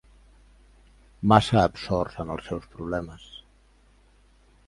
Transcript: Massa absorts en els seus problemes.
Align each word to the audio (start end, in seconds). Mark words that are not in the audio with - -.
Massa 1.33 1.59
absorts 1.65 2.17
en 2.25 2.33
els 2.37 2.49
seus 2.51 2.65
problemes. 2.77 3.27